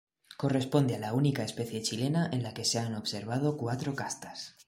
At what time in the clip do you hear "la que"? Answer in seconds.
2.41-2.65